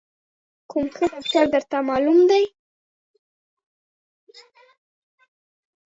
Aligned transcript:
کوم 0.69 0.85
ښه 0.95 1.05
ډاکتر 1.13 1.45
درته 1.53 1.77
معلوم 1.89 2.19
دی؟ 2.29 2.43